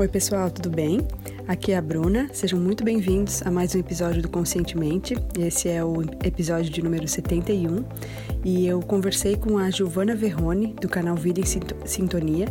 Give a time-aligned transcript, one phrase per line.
[0.00, 1.06] Oi, pessoal, tudo bem?
[1.46, 2.30] Aqui é a Bruna.
[2.32, 5.14] Sejam muito bem-vindos a mais um episódio do Conscientemente.
[5.38, 7.84] Esse é o episódio de número 71
[8.42, 11.44] e eu conversei com a Giovana Verrone, do canal Vida em
[11.84, 12.48] Sintonia,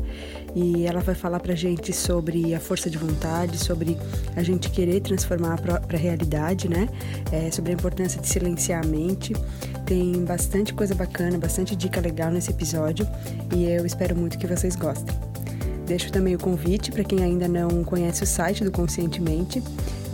[0.55, 3.97] e ela vai falar pra gente sobre a força de vontade, sobre
[4.35, 5.57] a gente querer transformar
[5.91, 6.87] a realidade, né?
[7.31, 9.33] É, sobre a importância de silenciar a mente.
[9.87, 13.07] Tem bastante coisa bacana, bastante dica legal nesse episódio
[13.55, 15.28] e eu espero muito que vocês gostem.
[15.89, 19.63] Deixo também o convite para quem ainda não conhece o site do Conscientemente,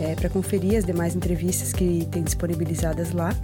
[0.00, 3.36] é, para conferir as demais entrevistas que tem disponibilizadas lá.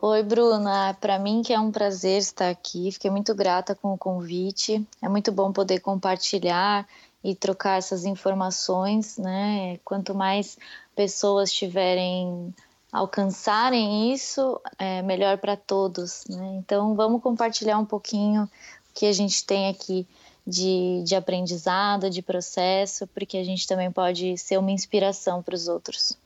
[0.00, 0.96] Oi, Bruna.
[1.00, 2.92] Para mim que é um prazer estar aqui.
[2.92, 4.86] Fiquei muito grata com o convite.
[5.02, 6.86] É muito bom poder compartilhar
[7.22, 9.78] e trocar essas informações, né?
[9.84, 10.58] Quanto mais
[10.94, 12.54] pessoas tiverem
[12.92, 16.24] alcançarem isso, é melhor para todos.
[16.28, 16.56] Né?
[16.58, 18.48] Então, vamos compartilhar um pouquinho o
[18.94, 20.06] que a gente tem aqui
[20.46, 25.68] de, de aprendizado, de processo, porque a gente também pode ser uma inspiração para os
[25.68, 26.18] outros.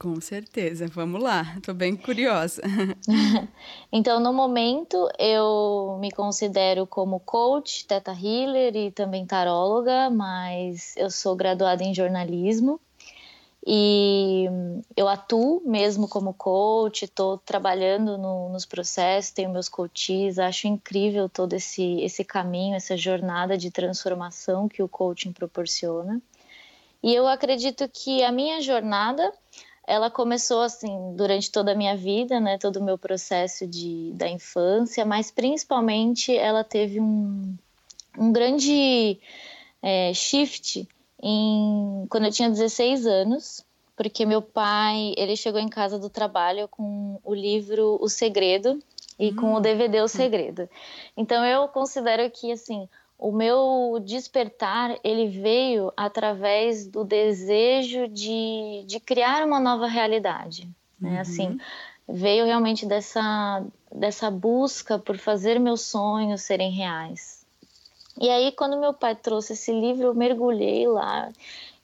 [0.00, 2.62] Com certeza, vamos lá, estou bem curiosa.
[3.92, 11.10] então, no momento, eu me considero como coach, teta healer e também taróloga, mas eu
[11.10, 12.80] sou graduada em jornalismo
[13.66, 14.46] e
[14.96, 21.28] eu atuo mesmo como coach, estou trabalhando no, nos processos, tenho meus coaches, acho incrível
[21.28, 26.20] todo esse, esse caminho, essa jornada de transformação que o coaching proporciona.
[27.02, 29.30] E eu acredito que a minha jornada
[29.86, 34.28] ela começou assim durante toda a minha vida, né, todo o meu processo de, da
[34.28, 37.54] infância, mas principalmente ela teve um,
[38.16, 39.18] um grande
[39.82, 40.86] é, shift
[41.22, 43.64] em, quando eu tinha 16 anos,
[43.96, 48.78] porque meu pai ele chegou em casa do trabalho com o livro O Segredo
[49.18, 49.36] e hum.
[49.36, 50.68] com o DVD O Segredo.
[51.16, 52.88] Então eu considero que assim
[53.18, 60.66] o meu despertar ele veio através do desejo de, de criar uma nova realidade,
[60.98, 61.10] né?
[61.10, 61.20] Uhum.
[61.20, 61.60] Assim
[62.08, 67.39] veio realmente dessa dessa busca por fazer meus sonhos serem reais.
[68.20, 71.32] E aí, quando meu pai trouxe esse livro, eu mergulhei lá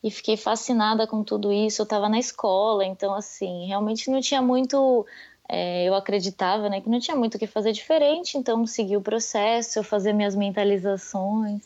[0.04, 1.80] e fiquei fascinada com tudo isso.
[1.80, 5.06] Eu estava na escola, então, assim, realmente não tinha muito.
[5.48, 9.00] É, eu acreditava né, que não tinha muito o que fazer diferente, então segui o
[9.00, 11.62] processo, eu fazia minhas mentalizações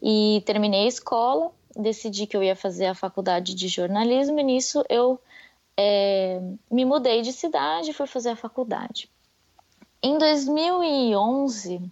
[0.00, 1.50] e terminei a escola.
[1.74, 5.18] Decidi que eu ia fazer a faculdade de jornalismo e nisso eu
[5.76, 9.10] é, me mudei de cidade e fui fazer a faculdade.
[10.00, 11.90] Em 2011,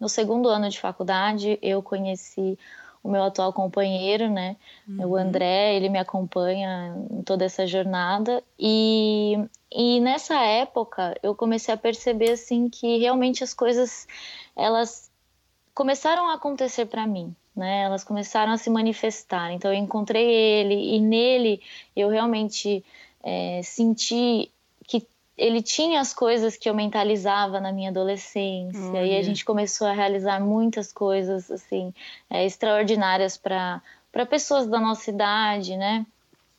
[0.00, 2.58] no segundo ano de faculdade, eu conheci
[3.02, 4.56] o meu atual companheiro, né?
[4.86, 5.06] Uhum.
[5.06, 8.42] O André, ele me acompanha em toda essa jornada.
[8.58, 9.38] E,
[9.70, 14.06] e nessa época, eu comecei a perceber, assim, que realmente as coisas,
[14.56, 15.10] elas
[15.74, 17.34] começaram a acontecer para mim.
[17.56, 19.50] Né, elas começaram a se manifestar.
[19.50, 21.60] Então eu encontrei ele e nele
[21.96, 22.84] eu realmente
[23.20, 24.48] é, senti
[25.38, 29.86] ele tinha as coisas que eu mentalizava na minha adolescência oh, e a gente começou
[29.86, 31.94] a realizar muitas coisas assim
[32.28, 36.04] é, extraordinárias para para pessoas da nossa idade, né?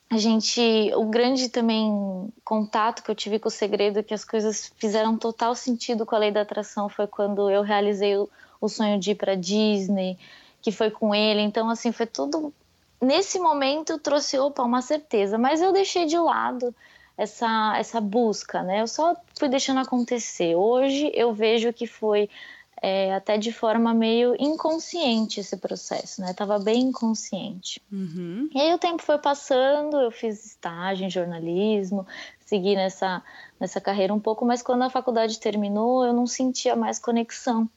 [0.10, 0.62] A gente,
[0.96, 5.54] o grande também contato que eu tive com o segredo, que as coisas fizeram total
[5.56, 8.30] sentido com a lei da atração, foi quando eu realizei o,
[8.62, 10.18] o sonho de ir para Disney,
[10.62, 11.42] que foi com ele.
[11.42, 12.54] Então, assim, foi tudo
[13.02, 16.74] nesse momento trouxe opa uma certeza, mas eu deixei de lado
[17.20, 18.82] essa, essa busca, né?
[18.82, 20.56] Eu só fui deixando acontecer.
[20.56, 22.30] Hoje eu vejo que foi
[22.82, 26.34] é, até de forma meio inconsciente esse processo, né?
[26.34, 27.82] Tava bem inconsciente.
[27.92, 28.50] Uhum.
[28.56, 32.08] E aí o tempo foi passando, eu fiz estágio em jornalismo,
[32.46, 33.22] segui nessa,
[33.60, 37.70] nessa carreira um pouco, mas quando a faculdade terminou, eu não sentia mais conexão.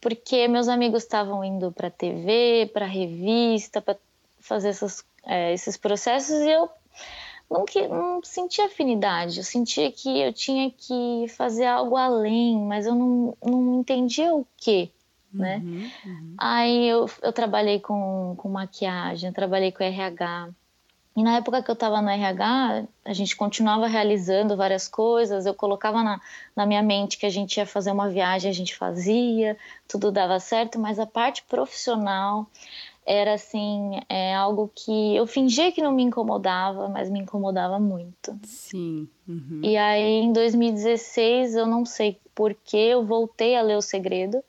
[0.00, 3.96] Porque meus amigos estavam indo para TV, para revista, para
[4.38, 6.70] fazer essas, é, esses processos e eu
[7.50, 12.86] não, que, não sentia afinidade, eu sentia que eu tinha que fazer algo além, mas
[12.86, 14.90] eu não, não entendia o que,
[15.32, 15.62] né?
[15.64, 16.34] Uhum, uhum.
[16.36, 20.50] Aí eu, eu trabalhei com, com maquiagem, eu trabalhei com RH,
[21.16, 25.46] E na época que eu estava no RH, a gente continuava realizando várias coisas.
[25.46, 26.20] Eu colocava na,
[26.54, 29.56] na minha mente que a gente ia fazer uma viagem, a gente fazia,
[29.88, 32.46] tudo dava certo, mas a parte profissional
[33.08, 38.38] era assim, é algo que eu fingia que não me incomodava, mas me incomodava muito.
[38.44, 39.08] Sim.
[39.26, 39.60] Uhum.
[39.62, 44.44] E aí em 2016, eu não sei por que eu voltei a ler O Segredo.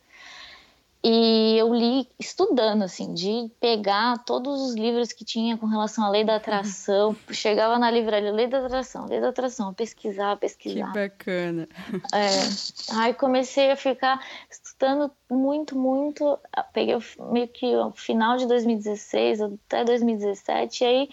[1.02, 1.72] E eu
[2.20, 7.16] estudando, assim, de pegar todos os livros que tinha com relação à lei da atração.
[7.32, 10.92] Chegava na livraria, lei da atração, lei da atração, pesquisar, pesquisar.
[10.92, 11.68] Que bacana.
[12.14, 12.96] É.
[12.98, 14.20] Aí comecei a ficar
[14.50, 16.38] estudando muito, muito.
[16.74, 16.98] Peguei
[17.32, 20.84] meio que o final de 2016 até 2017.
[20.84, 21.10] E aí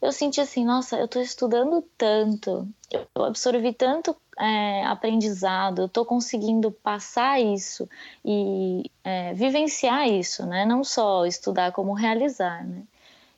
[0.00, 2.68] eu senti assim, nossa, eu estou estudando tanto,
[3.14, 7.88] eu absorvi tanto é, aprendizado, eu estou conseguindo passar isso
[8.24, 10.64] e é, vivenciar isso, né?
[10.64, 12.84] Não só estudar, como realizar, né?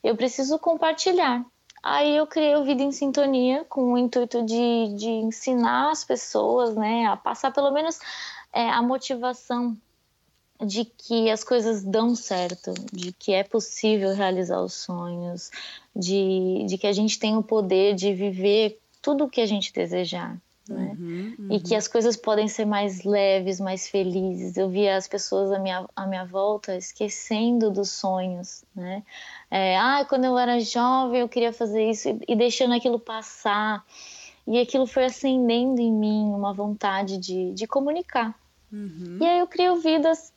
[0.05, 1.45] Eu preciso compartilhar.
[1.83, 6.75] Aí eu criei o Vida em Sintonia com o intuito de, de ensinar as pessoas,
[6.75, 7.99] né, a passar pelo menos
[8.53, 9.77] é, a motivação
[10.65, 15.51] de que as coisas dão certo, de que é possível realizar os sonhos,
[15.95, 19.73] de, de que a gente tem o poder de viver tudo o que a gente
[19.73, 20.37] desejar.
[20.69, 20.97] Né?
[20.97, 21.49] Uhum, uhum.
[21.51, 24.57] E que as coisas podem ser mais leves, mais felizes.
[24.57, 29.03] Eu via as pessoas à minha, à minha volta esquecendo dos sonhos, né?
[29.51, 33.85] É, ah, quando eu era jovem eu queria fazer isso e, e deixando aquilo passar.
[34.47, 38.35] E aquilo foi acendendo em mim uma vontade de, de comunicar.
[38.73, 39.19] Uhum.
[39.21, 40.33] E aí eu crio vidas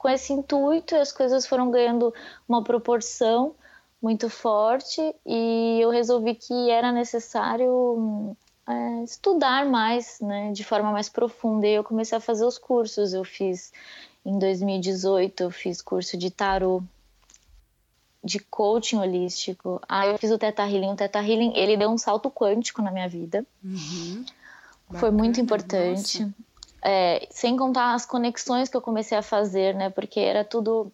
[0.00, 2.12] com esse intuito e as coisas foram ganhando
[2.48, 3.54] uma proporção
[4.00, 8.34] muito forte e eu resolvi que era necessário
[8.66, 11.66] é, estudar mais, né, de forma mais profunda.
[11.66, 13.12] E eu comecei a fazer os cursos.
[13.12, 13.74] Eu fiz
[14.24, 16.82] em 2018, eu fiz curso de tarô,
[18.24, 19.82] de coaching holístico.
[19.86, 20.92] Aí eu fiz o Teta Healing.
[20.92, 23.44] O Teta Healing, ele deu um salto quântico na minha vida.
[23.62, 24.24] Uhum.
[24.94, 26.26] Foi muito importante.
[26.82, 29.90] É, sem contar as conexões que eu comecei a fazer, né?
[29.90, 30.92] Porque era tudo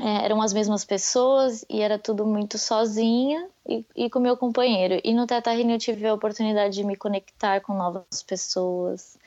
[0.00, 4.98] é, eram as mesmas pessoas e era tudo muito sozinha e, e com meu companheiro.
[5.04, 9.18] E no Teta Healing eu tive a oportunidade de me conectar com novas pessoas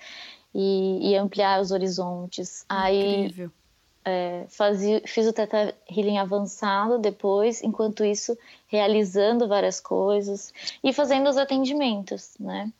[0.53, 2.65] e, e ampliar os horizontes.
[2.71, 3.45] Incrível.
[3.45, 3.51] Aí
[4.05, 8.37] é, fazia, fiz o Teta Healing avançado depois, enquanto isso
[8.67, 10.51] realizando várias coisas
[10.83, 12.71] e fazendo os atendimentos, né?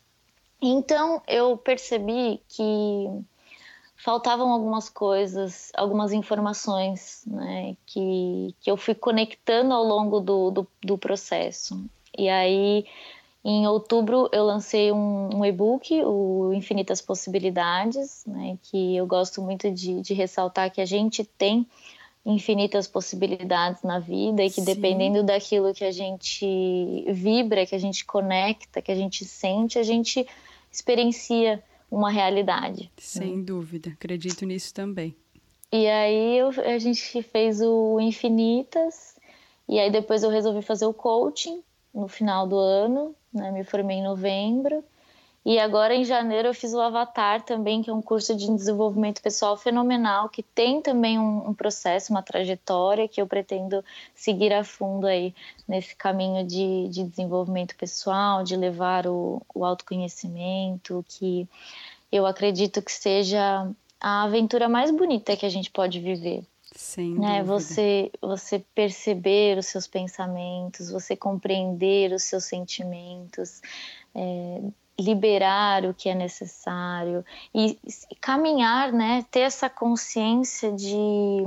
[0.65, 3.09] Então eu percebi que
[3.97, 10.67] faltavam algumas coisas, algumas informações, né, que, que eu fui conectando ao longo do, do,
[10.81, 11.83] do processo.
[12.17, 12.85] E aí,
[13.43, 19.69] em outubro, eu lancei um, um e-book, o Infinitas Possibilidades, né, que eu gosto muito
[19.69, 21.67] de, de ressaltar que a gente tem
[22.25, 24.65] infinitas possibilidades na vida e que Sim.
[24.65, 29.83] dependendo daquilo que a gente vibra, que a gente conecta, que a gente sente, a
[29.83, 30.25] gente
[30.73, 32.91] experiencia uma realidade.
[32.97, 33.43] Sem né?
[33.43, 35.15] dúvida, acredito nisso também.
[35.71, 39.15] E aí eu, a gente fez o Infinitas,
[39.69, 43.51] e aí depois eu resolvi fazer o coaching no final do ano, né?
[43.51, 44.83] Me formei em novembro.
[45.45, 49.21] E agora em janeiro eu fiz o Avatar também, que é um curso de desenvolvimento
[49.21, 53.83] pessoal fenomenal, que tem também um, um, processo, uma trajetória que eu pretendo
[54.15, 55.35] seguir a fundo aí
[55.67, 61.45] nesse caminho de, de desenvolvimento pessoal, de levar o, o autoconhecimento, que
[62.09, 63.69] eu acredito que seja
[63.99, 66.45] a aventura mais bonita que a gente pode viver.
[66.75, 67.43] Sem né?
[67.43, 73.61] Você, você perceber os seus pensamentos, você compreender os seus sentimentos,
[74.15, 74.61] é,
[74.99, 77.77] liberar o que é necessário e,
[78.11, 79.25] e caminhar, né?
[79.31, 81.43] Ter essa consciência de,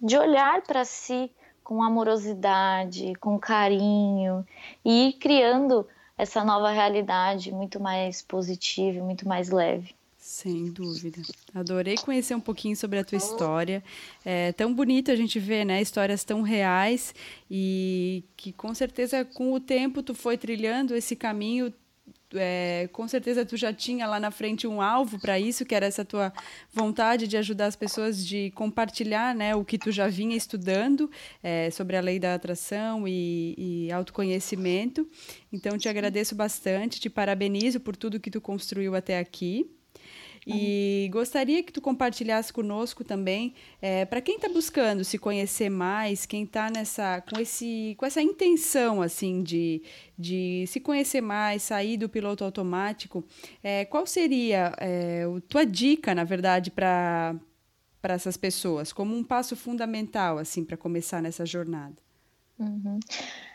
[0.00, 1.30] de olhar para si
[1.62, 4.46] com amorosidade, com carinho
[4.84, 5.86] e ir criando
[6.16, 9.94] essa nova realidade muito mais positiva, muito mais leve.
[10.18, 11.20] Sem dúvida.
[11.52, 13.82] Adorei conhecer um pouquinho sobre a tua história.
[14.24, 17.12] É tão bonito a gente ver, né, histórias tão reais
[17.50, 21.72] e que com certeza com o tempo tu foi trilhando esse caminho
[22.34, 25.86] é, com certeza tu já tinha lá na frente um alvo para isso, que era
[25.86, 26.32] essa tua
[26.72, 31.10] vontade de ajudar as pessoas, de compartilhar né, o que tu já vinha estudando
[31.42, 33.54] é, sobre a lei da atração e,
[33.86, 35.06] e autoconhecimento.
[35.52, 39.70] Então, te agradeço bastante, te parabenizo por tudo que tu construiu até aqui.
[40.46, 46.26] E gostaria que tu compartilhasse conosco também, é, para quem está buscando se conhecer mais,
[46.26, 49.82] quem está nessa com esse com essa intenção assim de,
[50.18, 53.24] de se conhecer mais, sair do piloto automático,
[53.62, 57.36] é, qual seria é, a tua dica, na verdade, para
[58.00, 61.94] para essas pessoas, como um passo fundamental assim para começar nessa jornada?
[62.58, 62.98] Uhum.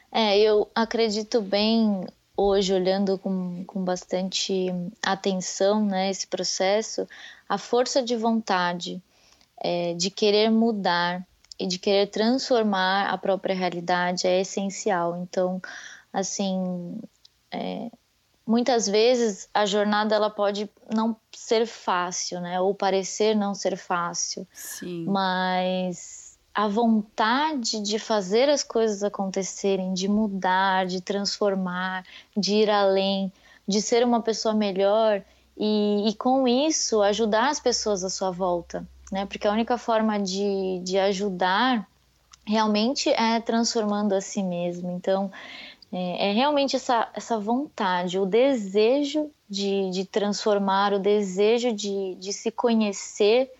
[0.09, 4.67] É, eu acredito bem hoje, olhando com, com bastante
[5.01, 7.07] atenção né, esse processo,
[7.49, 9.01] a força de vontade
[9.59, 11.25] é, de querer mudar
[11.59, 15.17] e de querer transformar a própria realidade é essencial.
[15.17, 15.59] Então,
[16.13, 16.99] assim,
[17.51, 17.89] é,
[18.45, 22.61] muitas vezes a jornada ela pode não ser fácil, né?
[22.61, 24.47] Ou parecer não ser fácil.
[24.53, 25.05] Sim.
[25.05, 26.26] Mas
[26.57, 32.03] a vontade de fazer as coisas acontecerem, de mudar, de transformar,
[32.35, 33.31] de ir além,
[33.67, 35.21] de ser uma pessoa melhor
[35.57, 39.25] e, e com isso ajudar as pessoas à sua volta né?
[39.25, 41.87] Porque a única forma de, de ajudar
[42.45, 44.91] realmente é transformando a si mesmo.
[44.91, 45.31] Então,
[45.91, 52.33] é, é, realmente essa, essa vontade, o desejo de, de transformar, o desejo de, de
[52.33, 53.51] se conhecer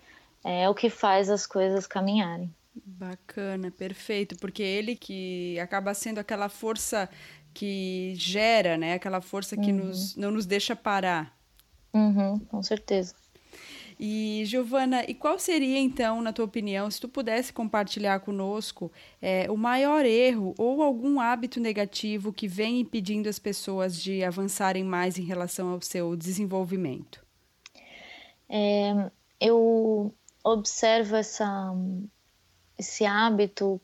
[0.44, 2.52] é, o que faz as coisas caminharem.
[2.84, 7.08] Bacana, perfeito, porque ele que acaba sendo aquela força
[7.54, 8.94] que gera, né?
[8.94, 9.86] Aquela força que uhum.
[9.86, 11.36] nos, não nos deixa parar.
[11.92, 13.14] Uhum, com certeza.
[13.98, 19.50] E, Giovana, e qual seria então, na tua opinião, se tu pudesse compartilhar conosco é,
[19.50, 25.18] o maior erro ou algum hábito negativo que vem impedindo as pessoas de avançarem mais
[25.18, 27.26] em relação ao seu desenvolvimento?
[28.48, 31.74] É, eu observo essa,
[32.78, 33.80] esse hábito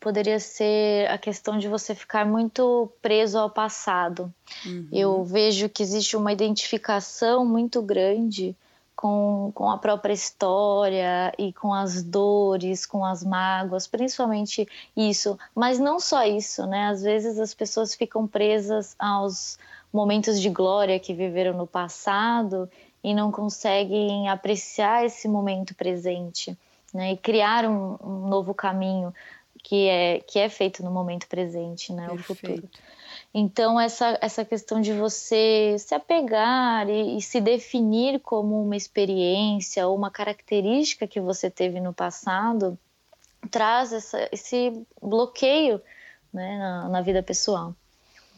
[0.00, 4.32] poderia ser a questão de você ficar muito preso ao passado.
[4.64, 4.88] Uhum.
[4.92, 8.56] Eu vejo que existe uma identificação muito grande
[8.96, 15.38] com, com a própria história e com as dores, com as mágoas, principalmente isso.
[15.54, 16.88] Mas não só isso, né?
[16.88, 19.58] Às vezes as pessoas ficam presas aos
[19.92, 22.68] momentos de glória que viveram no passado
[23.04, 26.56] e não conseguem apreciar esse momento presente,
[26.92, 27.12] né?
[27.12, 29.12] E criar um, um novo caminho
[29.62, 32.08] que é que é feito no momento presente, né?
[32.08, 32.20] Perfeito.
[32.20, 32.68] O futuro.
[33.34, 39.86] Então, essa, essa questão de você se apegar e, e, se definir como uma experiência
[39.86, 42.78] ou uma característica que você teve no passado
[43.50, 45.80] traz essa, esse bloqueio
[46.32, 47.74] né, na, na vida pessoal.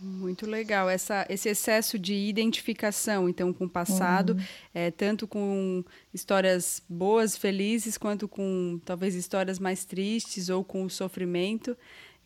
[0.00, 4.44] Muito legal, Essa, esse excesso de identificação, então, com o passado, uhum.
[4.72, 10.90] é, tanto com histórias boas, felizes, quanto com talvez histórias mais tristes ou com o
[10.90, 11.76] sofrimento.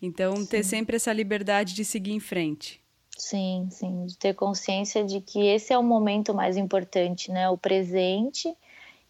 [0.01, 0.47] Então, sim.
[0.47, 2.83] ter sempre essa liberdade de seguir em frente.
[3.17, 7.49] Sim, sim, de ter consciência de que esse é o momento mais importante, né?
[7.49, 8.53] O presente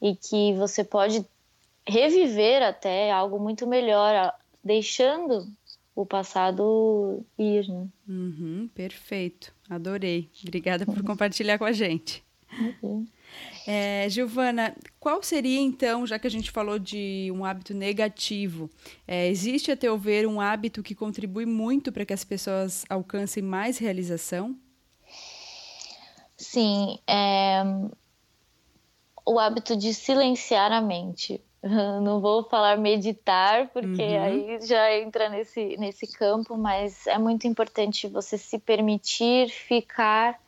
[0.00, 1.24] e que você pode
[1.86, 5.46] reviver até algo muito melhor, deixando
[5.94, 7.86] o passado ir, né?
[8.08, 10.30] Uhum, perfeito, adorei.
[10.42, 12.24] Obrigada por compartilhar com a gente.
[12.58, 13.06] Uhum.
[13.66, 18.68] É, Giovana, qual seria então, já que a gente falou de um hábito negativo,
[19.06, 23.42] é, existe a teu ver um hábito que contribui muito para que as pessoas alcancem
[23.42, 24.56] mais realização?
[26.36, 27.62] Sim, é,
[29.24, 31.40] o hábito de silenciar a mente.
[32.02, 34.22] Não vou falar meditar, porque uhum.
[34.22, 40.38] aí já entra nesse, nesse campo, mas é muito importante você se permitir ficar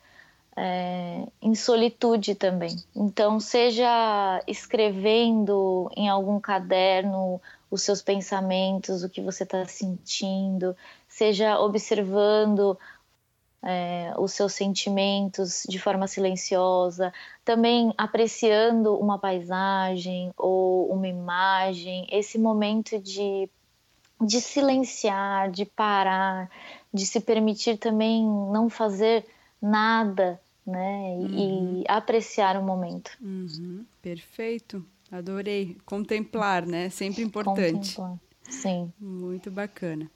[0.55, 2.75] é, em solitude também.
[2.95, 7.41] Então, seja escrevendo em algum caderno
[7.71, 10.75] os seus pensamentos, o que você está sentindo,
[11.07, 12.77] seja observando
[13.65, 17.11] é, os seus sentimentos de forma silenciosa,
[17.43, 23.49] também apreciando uma paisagem ou uma imagem, esse momento de,
[24.21, 26.49] de silenciar, de parar,
[26.93, 29.25] de se permitir também não fazer
[29.61, 31.15] nada né?
[31.17, 31.81] Uhum.
[31.81, 33.11] E apreciar o momento.
[33.21, 33.85] Uhum.
[34.01, 34.83] Perfeito.
[35.11, 35.77] Adorei.
[35.85, 36.89] Contemplar, né?
[36.89, 37.95] Sempre importante.
[37.95, 38.17] Contemplar.
[38.49, 38.91] Sim.
[38.99, 40.09] Muito bacana.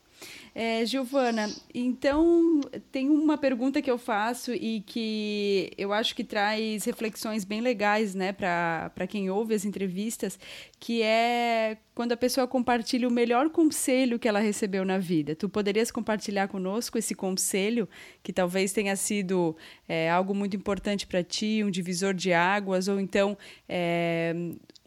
[0.54, 2.60] É, Giovana, então
[2.92, 8.16] tem uma pergunta que eu faço e que eu acho que traz reflexões bem legais
[8.16, 10.40] né, para quem ouve as entrevistas,
[10.80, 15.36] que é quando a pessoa compartilha o melhor conselho que ela recebeu na vida.
[15.36, 17.88] Tu poderias compartilhar conosco esse conselho
[18.24, 19.56] que talvez tenha sido
[19.88, 24.34] é, algo muito importante para ti, um divisor de águas, ou então é,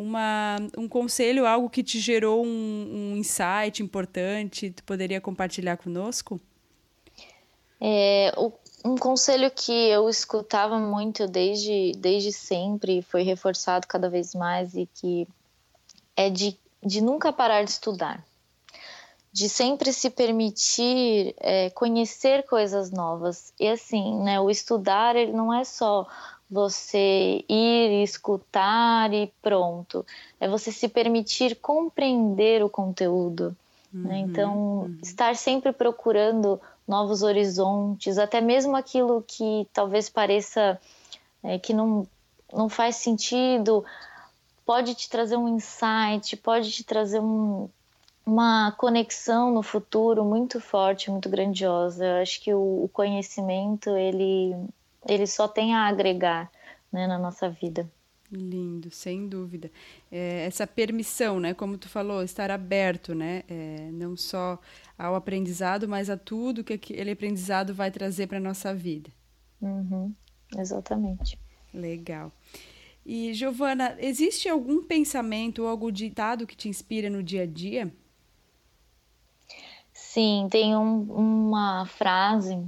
[0.02, 6.40] uma, um conselho, algo que te gerou um, um insight importante, tu poderia compartilhar conosco?
[7.80, 8.52] É, o,
[8.84, 14.86] um conselho que eu escutava muito desde, desde sempre, foi reforçado cada vez mais, e
[14.86, 15.26] que
[16.16, 18.24] é de, de nunca parar de estudar.
[19.32, 23.52] De sempre se permitir é, conhecer coisas novas.
[23.58, 26.06] E assim, né, o estudar ele não é só
[26.52, 30.04] você ir escutar e pronto.
[30.38, 33.56] É você se permitir compreender o conteúdo,
[33.90, 33.94] Né?
[33.94, 34.18] Uhum, né?
[34.18, 34.98] Então, uhum.
[35.02, 40.78] estar sempre procurando novos horizontes, até mesmo aquilo que talvez pareça
[41.42, 42.06] é, que não,
[42.52, 43.82] não faz sentido,
[44.66, 47.68] pode te trazer um insight, pode te trazer um,
[48.26, 52.04] uma conexão no futuro muito forte, muito grandiosa.
[52.04, 54.54] Eu acho que o, o conhecimento ele,
[55.06, 56.50] ele só tem a agregar
[56.92, 57.90] né, na nossa vida.
[58.30, 59.70] Lindo, sem dúvida.
[60.10, 64.58] É, essa permissão, né, como tu falou, estar aberto, né, é, não só
[64.96, 69.10] ao aprendizado, mas a tudo que aquele aprendizado vai trazer para nossa vida.
[69.60, 70.14] Uhum,
[70.56, 71.38] exatamente.
[71.74, 72.32] Legal.
[73.04, 77.92] E Giovana, existe algum pensamento ou algum ditado que te inspira no dia a dia?
[79.92, 82.64] Sim, tem um, uma frase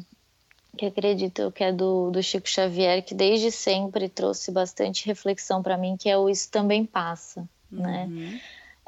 [0.77, 5.77] que acredito que é do, do Chico Xavier, que desde sempre trouxe bastante reflexão para
[5.77, 8.07] mim, que é o Isso Também Passa, né?
[8.09, 8.15] uhum.
[8.15, 8.41] né?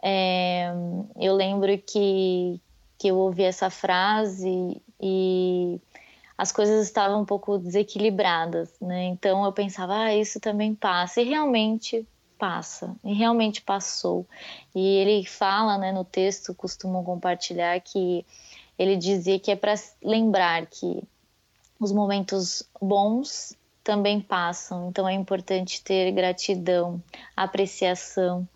[0.03, 0.73] É,
[1.19, 2.61] eu lembro que,
[2.99, 5.81] que eu ouvi essa frase e
[6.37, 9.05] as coisas estavam um pouco desequilibradas, né?
[9.05, 11.23] Então eu pensava, ah, isso também passa.
[11.23, 12.07] E realmente
[12.39, 14.27] passa, e realmente passou.
[14.75, 18.25] E ele fala, né, no texto, costumam compartilhar que
[18.79, 21.03] ele dizia que é para lembrar que
[21.79, 27.01] os momentos bons também passam, então é importante ter gratidão,
[27.37, 28.49] apreciação.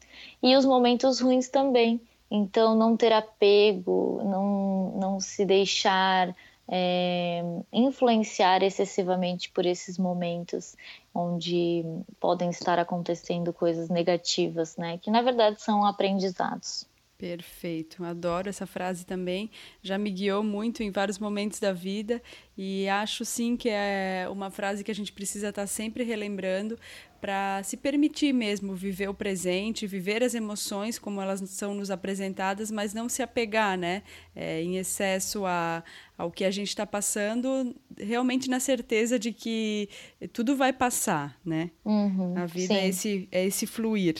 [0.42, 2.00] E os momentos ruins também,
[2.30, 6.34] então não ter apego, não, não se deixar
[6.72, 10.76] é, influenciar excessivamente por esses momentos
[11.12, 11.84] onde
[12.20, 14.98] podem estar acontecendo coisas negativas, né?
[14.98, 16.86] Que na verdade são aprendizados.
[17.20, 19.50] Perfeito, adoro essa frase também.
[19.82, 22.22] Já me guiou muito em vários momentos da vida
[22.56, 26.78] e acho sim que é uma frase que a gente precisa estar sempre relembrando
[27.20, 32.70] para se permitir mesmo viver o presente, viver as emoções como elas são nos apresentadas,
[32.70, 34.02] mas não se apegar, né,
[34.34, 35.84] é, em excesso a,
[36.16, 39.90] ao que a gente está passando, realmente na certeza de que
[40.32, 41.70] tudo vai passar, né?
[41.84, 44.16] Uhum, a vida é esse, é esse fluir.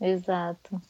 [0.00, 0.82] Exato.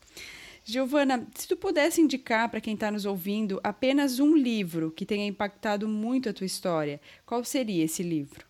[0.66, 5.27] Giovana, se tu pudesse indicar para quem está nos ouvindo apenas um livro que tenha
[5.27, 8.46] impactado muito a tua história, qual seria esse livro?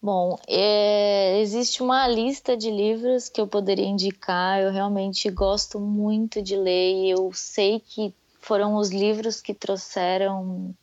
[0.00, 4.60] Bom, é, existe uma lista de livros que eu poderia indicar.
[4.60, 10.74] Eu realmente gosto muito de ler e eu sei que foram os livros que trouxeram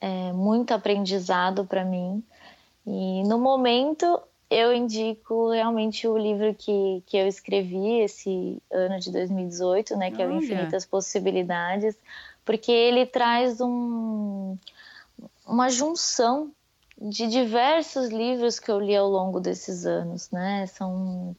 [0.00, 2.24] é, muito aprendizado para mim.
[2.86, 4.18] E no momento
[4.50, 10.22] eu indico realmente o livro que, que eu escrevi esse ano de 2018, né, que
[10.22, 10.32] Olha.
[10.32, 11.96] é o Infinitas Possibilidades,
[12.44, 14.56] porque ele traz um,
[15.46, 16.50] uma junção
[17.00, 20.66] de diversos livros que eu li ao longo desses anos, né?
[20.66, 21.36] São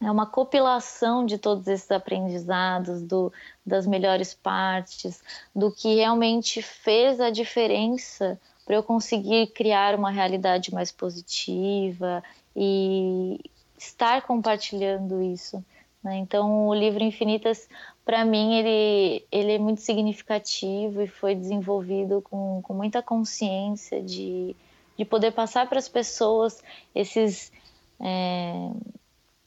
[0.00, 3.32] é uma compilação de todos esses aprendizados, do,
[3.66, 5.20] das melhores partes,
[5.54, 12.22] do que realmente fez a diferença para eu conseguir criar uma realidade mais positiva
[12.60, 13.38] e
[13.78, 15.64] estar compartilhando isso.
[16.02, 16.16] Né?
[16.16, 17.68] Então, o livro Infinitas,
[18.04, 24.56] para mim, ele, ele é muito significativo e foi desenvolvido com, com muita consciência de,
[24.96, 26.60] de poder passar para as pessoas
[26.92, 27.52] esses,
[28.00, 28.70] é,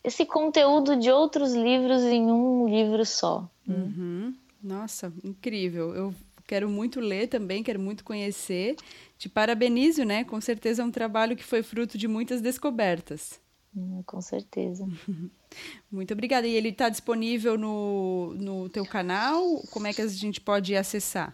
[0.01, 3.45] esse conteúdo de outros livros em um livro só.
[3.67, 4.33] Uhum.
[4.63, 5.93] Nossa, incrível.
[5.93, 6.13] Eu
[6.51, 8.75] quero muito ler também, quero muito conhecer.
[9.17, 10.25] Te parabenizo, né?
[10.25, 13.39] Com certeza é um trabalho que foi fruto de muitas descobertas.
[13.73, 14.85] Hum, com certeza.
[15.89, 16.45] Muito obrigada.
[16.45, 19.41] E ele está disponível no, no teu canal?
[19.71, 21.33] Como é que a gente pode acessar?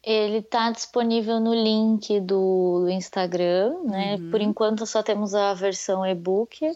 [0.00, 4.14] Ele está disponível no link do, do Instagram, né?
[4.14, 4.30] Uhum.
[4.30, 6.64] Por enquanto só temos a versão e-book.
[6.64, 6.74] Uhum.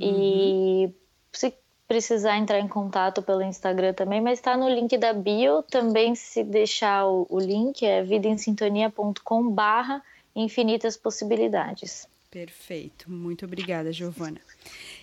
[0.00, 0.94] E
[1.32, 1.54] se
[1.86, 5.62] precisar entrar em contato pelo Instagram também, mas está no link da bio.
[5.62, 10.02] Também, se deixar o, o link, é vidaemsintonia.com barra
[10.34, 12.08] infinitas possibilidades.
[12.30, 13.10] Perfeito.
[13.10, 14.40] Muito obrigada, Giovana.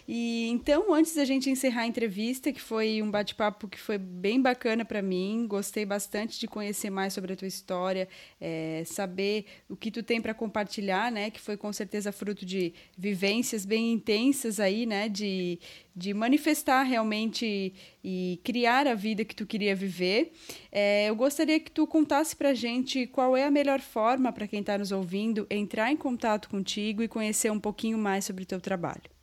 [0.07, 4.41] E então, antes da gente encerrar a entrevista, que foi um bate-papo que foi bem
[4.41, 8.07] bacana para mim, gostei bastante de conhecer mais sobre a tua história,
[8.39, 11.29] é, saber o que tu tem para compartilhar, né?
[11.29, 15.07] Que foi com certeza fruto de vivências bem intensas aí, né?
[15.07, 15.59] De,
[15.95, 20.33] de manifestar realmente e criar a vida que tu queria viver.
[20.71, 24.59] É, eu gostaria que tu contasse para gente qual é a melhor forma para quem
[24.59, 28.59] está nos ouvindo entrar em contato contigo e conhecer um pouquinho mais sobre o teu
[28.59, 29.13] trabalho.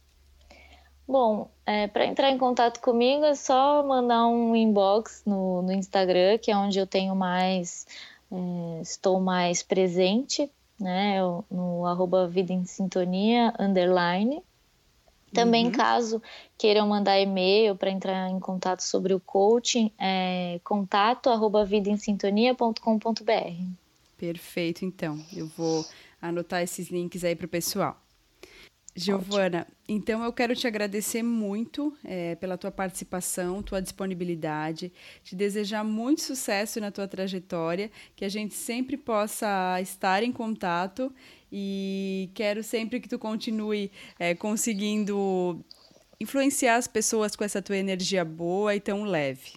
[1.10, 6.38] Bom, é, para entrar em contato comigo é só mandar um inbox no, no Instagram,
[6.38, 7.84] que é onde eu tenho mais,
[8.30, 11.18] é, estou mais presente, né?
[11.18, 14.40] Eu, no arroba Vida em Sintonia, underline.
[15.32, 15.72] Também, uhum.
[15.72, 16.22] caso
[16.56, 23.64] queiram mandar e-mail para entrar em contato sobre o coaching, é contato arroba vidaemsintonia.com.br.
[24.16, 25.18] Perfeito, então.
[25.34, 25.84] Eu vou
[26.22, 28.00] anotar esses links aí para o pessoal.
[29.00, 34.92] Giovana, então eu quero te agradecer muito é, pela tua participação, tua disponibilidade,
[35.24, 41.12] te desejar muito sucesso na tua trajetória, que a gente sempre possa estar em contato
[41.50, 45.64] e quero sempre que tu continue é, conseguindo
[46.20, 49.54] influenciar as pessoas com essa tua energia boa e tão leve.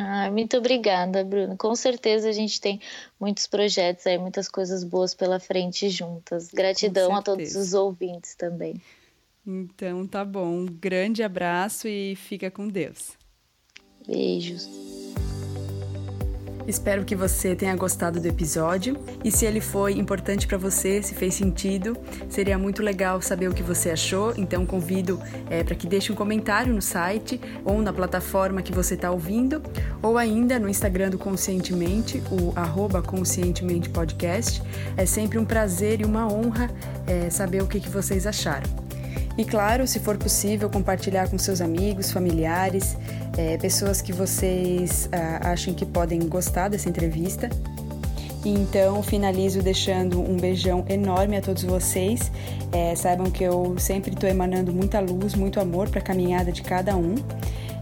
[0.00, 1.56] Ah, muito obrigada, Bruno.
[1.56, 2.80] Com certeza a gente tem
[3.18, 6.48] muitos projetos aí, muitas coisas boas pela frente juntas.
[6.48, 8.80] Gratidão a todos os ouvintes também.
[9.44, 10.46] Então tá bom.
[10.46, 13.16] Um grande abraço e fica com Deus.
[14.06, 14.68] Beijos.
[16.68, 21.14] Espero que você tenha gostado do episódio e se ele foi importante para você, se
[21.14, 21.96] fez sentido,
[22.28, 24.34] seria muito legal saber o que você achou.
[24.36, 28.92] Então convido é, para que deixe um comentário no site ou na plataforma que você
[28.92, 29.62] está ouvindo,
[30.02, 34.62] ou ainda no Instagram do Conscientemente, o arroba Conscientemente Podcast.
[34.94, 36.70] É sempre um prazer e uma honra
[37.06, 38.87] é, saber o que, que vocês acharam.
[39.38, 42.96] E claro, se for possível, compartilhar com seus amigos, familiares,
[43.36, 47.48] é, pessoas que vocês ah, achem que podem gostar dessa entrevista.
[48.44, 52.32] Então finalizo deixando um beijão enorme a todos vocês.
[52.72, 56.62] É, saibam que eu sempre estou emanando muita luz, muito amor para a caminhada de
[56.62, 57.14] cada um.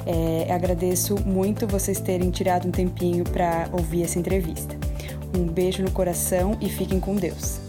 [0.04, 4.76] É, agradeço muito vocês terem tirado um tempinho para ouvir essa entrevista.
[5.34, 7.65] Um beijo no coração e fiquem com Deus.